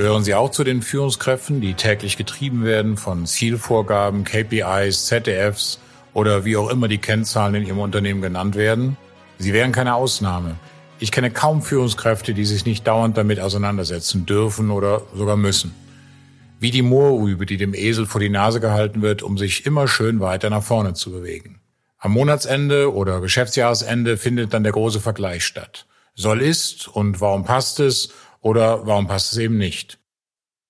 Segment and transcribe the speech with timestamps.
[0.00, 5.78] Gehören Sie auch zu den Führungskräften, die täglich getrieben werden von Zielvorgaben, KPIs, ZDFs
[6.14, 8.96] oder wie auch immer die Kennzahlen in Ihrem Unternehmen genannt werden?
[9.36, 10.56] Sie wären keine Ausnahme.
[11.00, 15.74] Ich kenne kaum Führungskräfte, die sich nicht dauernd damit auseinandersetzen dürfen oder sogar müssen.
[16.58, 20.20] Wie die Moorrübe, die dem Esel vor die Nase gehalten wird, um sich immer schön
[20.20, 21.60] weiter nach vorne zu bewegen.
[21.98, 25.84] Am Monatsende oder Geschäftsjahresende findet dann der große Vergleich statt.
[26.14, 29.98] Soll ist und warum passt es oder warum passt es eben nicht?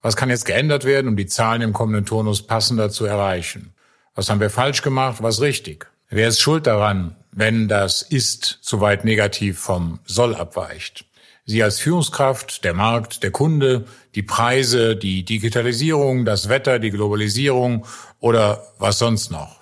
[0.03, 3.75] Was kann jetzt geändert werden, um die Zahlen im kommenden Turnus passender zu erreichen?
[4.15, 5.91] Was haben wir falsch gemacht, was richtig?
[6.09, 11.05] Wer ist schuld daran, wenn das Ist zu weit negativ vom Soll abweicht?
[11.45, 13.85] Sie als Führungskraft, der Markt, der Kunde,
[14.15, 17.87] die Preise, die Digitalisierung, das Wetter, die Globalisierung
[18.19, 19.60] oder was sonst noch?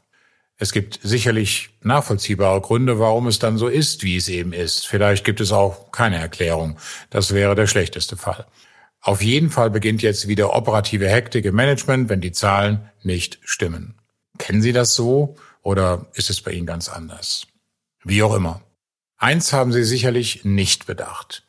[0.60, 4.88] Es gibt sicherlich nachvollziehbare Gründe, warum es dann so ist, wie es eben ist.
[4.88, 6.76] Vielleicht gibt es auch keine Erklärung.
[7.10, 8.44] Das wäre der schlechteste Fall.
[9.00, 13.94] Auf jeden Fall beginnt jetzt wieder operative Hektik im Management, wenn die Zahlen nicht stimmen.
[14.38, 17.46] Kennen Sie das so oder ist es bei Ihnen ganz anders?
[18.02, 18.60] Wie auch immer.
[19.16, 21.46] Eins haben Sie sicherlich nicht bedacht.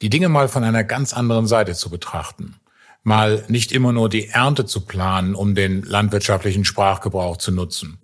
[0.00, 2.56] Die Dinge mal von einer ganz anderen Seite zu betrachten.
[3.02, 8.00] Mal nicht immer nur die Ernte zu planen, um den landwirtschaftlichen Sprachgebrauch zu nutzen.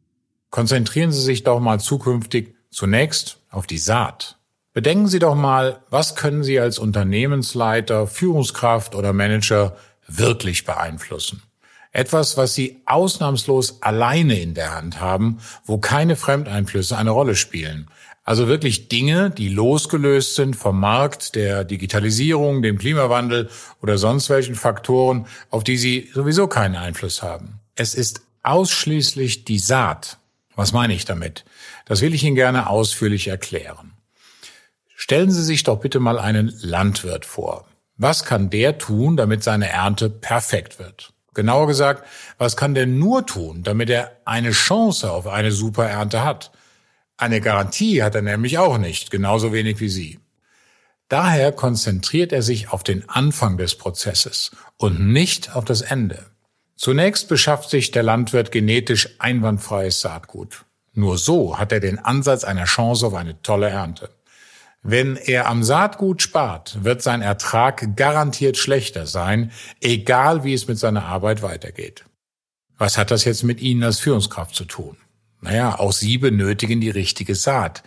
[0.53, 4.37] Konzentrieren Sie sich doch mal zukünftig zunächst auf die Saat.
[4.75, 9.75] Bedenken Sie doch mal, was können Sie als Unternehmensleiter, Führungskraft oder Manager
[10.07, 11.43] wirklich beeinflussen?
[11.91, 17.89] Etwas, was Sie ausnahmslos alleine in der Hand haben, wo keine Fremdeinflüsse eine Rolle spielen.
[18.23, 23.49] Also wirklich Dinge, die losgelöst sind vom Markt, der Digitalisierung, dem Klimawandel
[23.81, 27.61] oder sonst welchen Faktoren, auf die Sie sowieso keinen Einfluss haben.
[27.75, 30.19] Es ist ausschließlich die Saat,
[30.55, 31.45] was meine ich damit?
[31.87, 33.93] Das will ich Ihnen gerne ausführlich erklären.
[34.95, 37.67] Stellen Sie sich doch bitte mal einen Landwirt vor.
[37.97, 41.13] Was kann der tun, damit seine Ernte perfekt wird?
[41.35, 42.07] Genauer gesagt,
[42.39, 46.53] was kann der nur tun, damit er eine Chance auf eine super Ernte hat?
[47.17, 50.19] Eine Garantie hat er nämlich auch nicht, genauso wenig wie Sie.
[51.09, 56.32] Daher konzentriert er sich auf den Anfang des Prozesses und nicht auf das Ende.
[56.83, 60.65] Zunächst beschafft sich der Landwirt genetisch einwandfreies Saatgut.
[60.95, 64.11] Nur so hat er den Ansatz einer Chance auf eine tolle Ernte.
[64.83, 70.77] Wenn er am Saatgut spart, wird sein Ertrag garantiert schlechter sein, egal wie es mit
[70.77, 72.05] seiner Arbeit weitergeht.
[72.79, 74.97] Was hat das jetzt mit Ihnen als Führungskraft zu tun?
[75.41, 77.85] Naja, auch Sie benötigen die richtige Saat.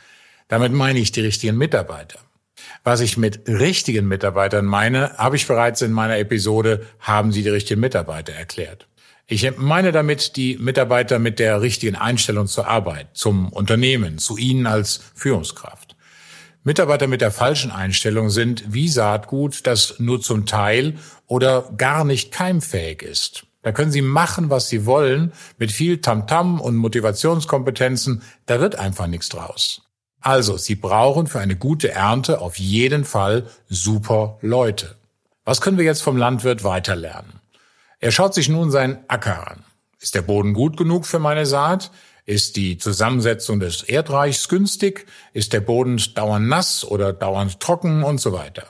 [0.47, 2.19] Damit meine ich die richtigen Mitarbeiter.
[2.83, 7.49] Was ich mit richtigen Mitarbeitern meine, habe ich bereits in meiner Episode Haben Sie die
[7.49, 8.88] richtigen Mitarbeiter erklärt.
[9.27, 14.67] Ich meine damit die Mitarbeiter mit der richtigen Einstellung zur Arbeit, zum Unternehmen, zu Ihnen
[14.67, 15.95] als Führungskraft.
[16.63, 20.95] Mitarbeiter mit der falschen Einstellung sind wie Saatgut, das nur zum Teil
[21.27, 23.45] oder gar nicht keimfähig ist.
[23.63, 28.75] Da können Sie machen, was Sie wollen, mit viel Tamtam -Tam und Motivationskompetenzen, da wird
[28.75, 29.84] einfach nichts draus.
[30.25, 34.96] Also, Sie brauchen für eine gute Ernte auf jeden Fall super Leute.
[35.44, 37.34] Was können wir jetzt vom Landwirt weiterlernen?
[38.00, 39.64] Er schaut sich nun seinen Acker an.
[40.00, 41.91] Ist der Boden gut genug für meine Saat?
[42.25, 45.06] Ist die Zusammensetzung des Erdreichs günstig?
[45.34, 48.66] Ist der Boden dauernd nass oder dauernd trocken und so weiter?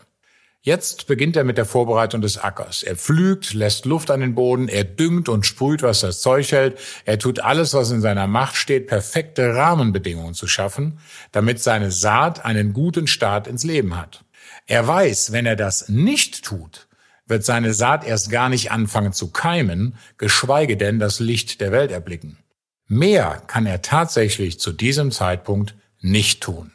[0.66, 2.82] Jetzt beginnt er mit der Vorbereitung des Ackers.
[2.82, 6.80] Er pflügt, lässt Luft an den Boden, er düngt und sprüht, was das Zeug hält.
[7.06, 10.98] Er tut alles, was in seiner Macht steht, perfekte Rahmenbedingungen zu schaffen,
[11.32, 14.26] damit seine Saat einen guten Start ins Leben hat.
[14.66, 16.88] Er weiß, wenn er das nicht tut,
[17.28, 21.92] wird seine Saat erst gar nicht anfangen zu keimen, geschweige denn das Licht der Welt
[21.92, 22.40] erblicken.
[22.88, 26.72] Mehr kann er tatsächlich zu diesem Zeitpunkt nicht tun.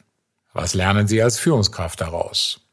[0.53, 2.70] Was lernen Sie als Führungskraft daraus?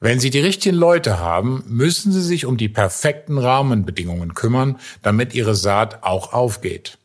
[0.00, 5.34] Wenn Sie die richtigen Leute haben, müssen Sie sich um die perfekten Rahmenbedingungen kümmern, damit
[5.34, 6.98] Ihre Saat auch aufgeht.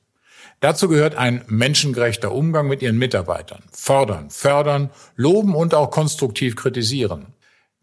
[0.60, 3.64] Dazu gehört ein menschengerechter Umgang mit Ihren Mitarbeitern.
[3.72, 7.34] Fordern, fördern, loben und auch konstruktiv kritisieren.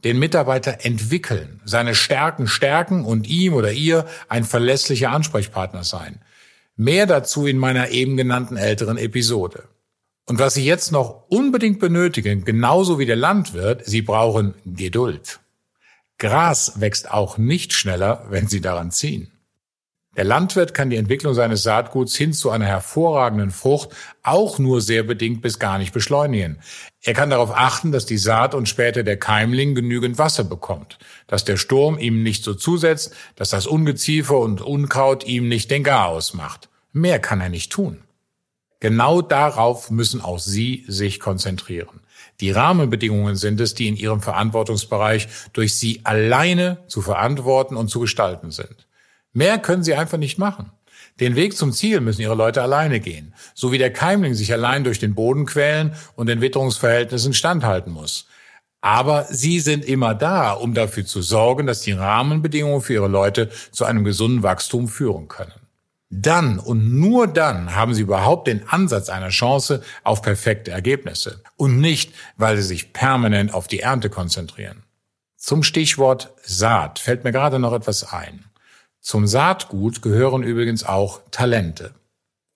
[0.05, 6.21] Den Mitarbeiter entwickeln, seine Stärken stärken und ihm oder ihr ein verlässlicher Ansprechpartner sein.
[6.77, 9.65] Mehr dazu in meiner eben genannten älteren Episode.
[10.31, 15.41] Und was Sie jetzt noch unbedingt benötigen, genauso wie der Landwirt, Sie brauchen Geduld.
[16.19, 19.33] Gras wächst auch nicht schneller, wenn Sie daran ziehen.
[20.17, 23.89] Der Landwirt kann die Entwicklung seines Saatguts hin zu einer hervorragenden Frucht
[24.23, 26.61] auch nur sehr bedingt bis gar nicht beschleunigen.
[27.03, 31.45] Er kann darauf achten, dass die Saat und später der Keimling genügend Wasser bekommt, dass
[31.45, 36.35] der Sturm ihm nicht so zusetzt, dass das Ungeziefer und Unkraut ihm nicht den Garaus
[36.35, 36.69] macht.
[36.93, 38.05] Mehr kann er nicht tun.
[38.81, 42.01] Genau darauf müssen auch Sie sich konzentrieren.
[42.41, 48.01] Die Rahmenbedingungen sind es, die in Ihrem Verantwortungsbereich durch Sie alleine zu verantworten und zu
[48.01, 48.87] gestalten sind.
[49.33, 50.73] Mehr können sie einfach nicht machen.
[51.21, 54.85] Den Weg zum Ziel müssen ihre Leute alleine gehen, so wie der Keimling sich allein
[54.85, 58.27] durch den Boden quälen und den Witterungsverhältnissen standhalten muss.
[58.81, 63.51] Aber sie sind immer da, um dafür zu sorgen, dass die Rahmenbedingungen für ihre Leute
[63.71, 65.53] zu einem gesunden Wachstum führen können.
[66.13, 71.79] Dann und nur dann haben sie überhaupt den Ansatz einer Chance auf perfekte Ergebnisse und
[71.79, 74.83] nicht, weil sie sich permanent auf die Ernte konzentrieren.
[75.37, 78.45] Zum Stichwort Saat fällt mir gerade noch etwas ein.
[79.01, 81.95] Zum Saatgut gehören übrigens auch Talente.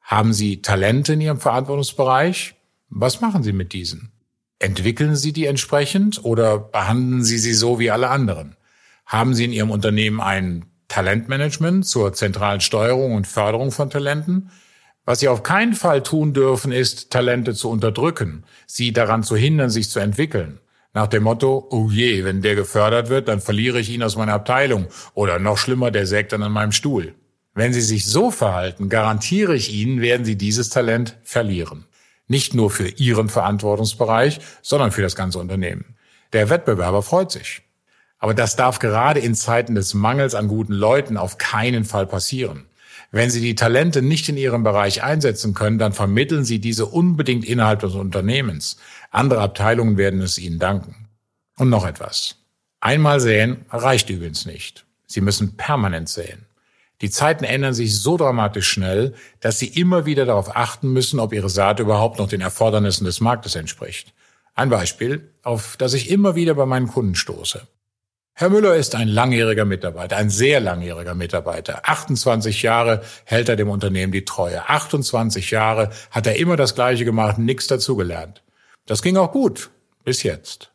[0.02, 2.56] Haben Sie Talente in Ihrem Verantwortungsbereich?
[2.90, 4.12] Was machen Sie mit diesen?
[4.58, 8.56] Entwickeln Sie die entsprechend oder behandeln Sie sie so wie alle anderen?
[9.06, 14.50] Haben Sie in Ihrem Unternehmen ein Talentmanagement zur zentralen Steuerung und Förderung von Talenten?
[15.04, 19.70] Was Sie auf keinen Fall tun dürfen, ist, Talente zu unterdrücken, sie daran zu hindern,
[19.70, 20.60] sich zu entwickeln.
[20.92, 24.34] Nach dem Motto, oh je, wenn der gefördert wird, dann verliere ich ihn aus meiner
[24.34, 24.86] Abteilung.
[25.14, 27.16] Oder noch schlimmer, der sägt dann an meinem Stuhl.
[27.54, 31.86] Wenn Sie sich so verhalten, garantiere ich Ihnen, werden Sie dieses Talent verlieren.
[32.28, 35.96] Nicht nur für Ihren Verantwortungsbereich, sondern für das ganze Unternehmen.
[36.32, 37.63] Der Wettbewerber freut sich.
[38.24, 42.64] Aber das darf gerade in Zeiten des Mangels an guten Leuten auf keinen Fall passieren.
[43.10, 47.44] Wenn Sie die Talente nicht in Ihrem Bereich einsetzen können, dann vermitteln Sie diese unbedingt
[47.44, 48.78] innerhalb des Unternehmens.
[49.10, 51.06] Andere Abteilungen werden es Ihnen danken.
[51.58, 52.36] Und noch etwas.
[52.80, 54.86] Einmal säen reicht übrigens nicht.
[55.06, 56.46] Sie müssen permanent säen.
[57.02, 61.34] Die Zeiten ändern sich so dramatisch schnell, dass Sie immer wieder darauf achten müssen, ob
[61.34, 64.14] Ihre Saat überhaupt noch den Erfordernissen des Marktes entspricht.
[64.54, 67.68] Ein Beispiel, auf das ich immer wieder bei meinen Kunden stoße.
[68.36, 71.88] Herr Müller ist ein langjähriger Mitarbeiter, ein sehr langjähriger Mitarbeiter.
[71.88, 74.68] 28 Jahre hält er dem Unternehmen die Treue.
[74.68, 78.42] 28 Jahre hat er immer das Gleiche gemacht, nichts dazugelernt.
[78.86, 79.70] Das ging auch gut,
[80.02, 80.72] bis jetzt.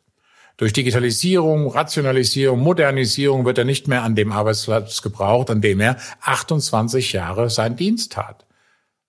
[0.56, 5.98] Durch Digitalisierung, Rationalisierung, Modernisierung wird er nicht mehr an dem Arbeitsplatz gebraucht, an dem er
[6.22, 8.46] 28 Jahre seinen Dienst tat.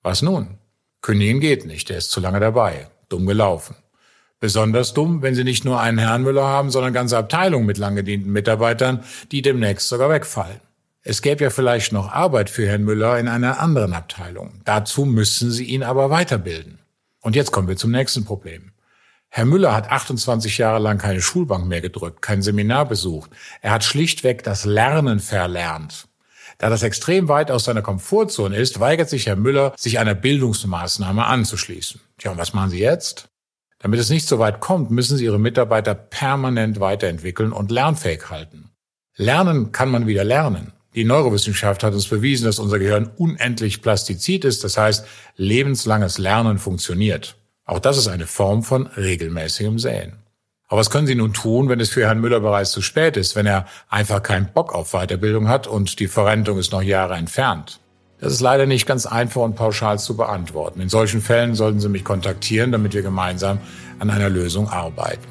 [0.03, 0.57] Was nun?
[1.01, 2.89] Kündigen geht nicht, er ist zu lange dabei.
[3.07, 3.77] Dumm gelaufen.
[4.41, 7.95] Besonders dumm, wenn Sie nicht nur einen Herrn Müller haben, sondern ganze Abteilungen mit lang
[7.95, 10.59] gedienten Mitarbeitern, die demnächst sogar wegfallen.
[11.03, 14.61] Es gäbe ja vielleicht noch Arbeit für Herrn Müller in einer anderen Abteilung.
[14.65, 16.79] Dazu müssen Sie ihn aber weiterbilden.
[17.21, 18.71] Und jetzt kommen wir zum nächsten Problem.
[19.29, 23.29] Herr Müller hat 28 Jahre lang keine Schulbank mehr gedrückt, kein Seminar besucht.
[23.61, 26.07] Er hat schlichtweg das Lernen verlernt.
[26.57, 31.25] Da das extrem weit aus seiner Komfortzone ist, weigert sich Herr Müller, sich einer Bildungsmaßnahme
[31.25, 32.01] anzuschließen.
[32.17, 33.30] Tja, und was machen Sie jetzt?
[33.81, 38.69] Damit es nicht so weit kommt, müssen Sie Ihre Mitarbeiter permanent weiterentwickeln und lernfähig halten.
[39.15, 40.71] Lernen kann man wieder lernen.
[40.93, 45.05] Die Neurowissenschaft hat uns bewiesen, dass unser Gehirn unendlich plastizid ist, das heißt,
[45.35, 47.35] lebenslanges Lernen funktioniert.
[47.65, 50.13] Auch das ist eine Form von regelmäßigem Säen.
[50.67, 53.35] Aber was können Sie nun tun, wenn es für Herrn Müller bereits zu spät ist,
[53.35, 57.79] wenn er einfach keinen Bock auf Weiterbildung hat und die Verrentung ist noch Jahre entfernt?
[58.21, 60.79] Das ist leider nicht ganz einfach und pauschal zu beantworten.
[60.79, 63.57] In solchen Fällen sollten Sie mich kontaktieren, damit wir gemeinsam
[63.97, 65.27] an einer Lösung arbeiten.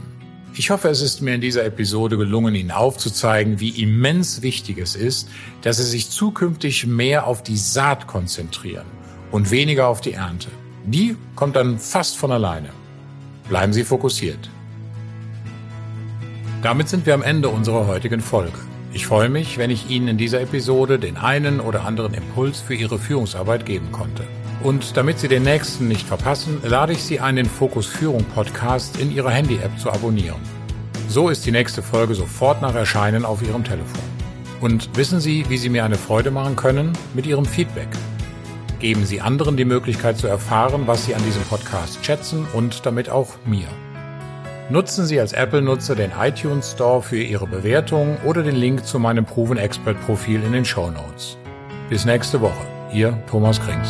[0.55, 4.97] Ich hoffe, es ist mir in dieser Episode gelungen, Ihnen aufzuzeigen, wie immens wichtig es
[4.97, 5.29] ist,
[5.63, 8.87] dass Sie sich zukünftig mehr auf die Saat konzentrieren
[9.31, 10.49] und weniger auf die Ernte.
[10.85, 12.71] Die kommt dann fast von alleine.
[13.49, 14.51] Bleiben Sie fokussiert.
[16.61, 18.59] Damit sind wir am Ende unserer heutigen Folge.
[18.93, 22.75] Ich freue mich, wenn ich Ihnen in dieser Episode den einen oder anderen Impuls für
[22.75, 24.25] Ihre Führungsarbeit geben konnte.
[24.65, 28.99] Und damit Sie den nächsten nicht verpassen, lade ich Sie ein, den Fokus Führung Podcast
[28.99, 30.41] in Ihrer Handy-App zu abonnieren.
[31.09, 34.03] So ist die nächste Folge sofort nach Erscheinen auf Ihrem Telefon.
[34.61, 36.93] Und wissen Sie, wie Sie mir eine Freude machen können?
[37.15, 37.89] Mit Ihrem Feedback.
[38.81, 43.09] Geben Sie anderen die Möglichkeit zu erfahren, was Sie an diesem Podcast schätzen und damit
[43.09, 43.69] auch mir.
[44.71, 49.25] Nutzen Sie als Apple-Nutzer den iTunes Store für Ihre Bewertung oder den Link zu meinem
[49.25, 51.37] Proven Expert Profil in den Show Notes.
[51.89, 52.65] Bis nächste Woche.
[52.93, 53.89] Ihr Thomas Krings.